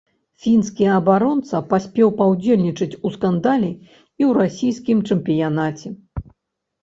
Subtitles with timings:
[0.43, 5.87] Фінскі абаронца паспеў паўдзельнічаць у скандале і ў расійскім чэмпіянаце.